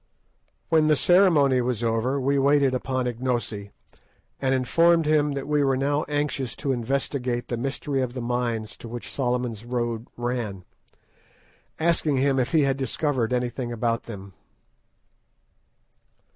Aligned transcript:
When 0.69 0.87
the 0.87 0.95
ceremony 0.95 1.61
was 1.61 1.83
over 1.83 2.19
we 2.19 2.39
waited 2.39 2.73
upon 2.73 3.05
Ignosi, 3.05 3.69
and 4.41 4.55
informed 4.55 5.05
him 5.05 5.33
that 5.33 5.47
we 5.47 5.63
were 5.63 5.77
now 5.77 6.05
anxious 6.07 6.55
to 6.55 6.71
investigate 6.71 7.49
the 7.49 7.55
mystery 7.55 8.01
of 8.01 8.15
the 8.15 8.19
mines 8.21 8.75
to 8.77 8.87
which 8.87 9.11
Solomon's 9.13 9.63
Road 9.63 10.07
ran, 10.17 10.65
asking 11.79 12.17
him 12.17 12.39
if 12.39 12.51
he 12.51 12.63
had 12.63 12.77
discovered 12.77 13.31
anything 13.31 13.71
about 13.71 14.05
them. 14.05 14.33